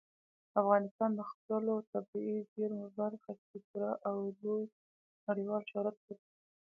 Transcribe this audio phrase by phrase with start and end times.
[0.61, 4.63] افغانستان د خپلو طبیعي زیرمو په برخه کې پوره او لوی
[5.27, 6.23] نړیوال شهرت لري.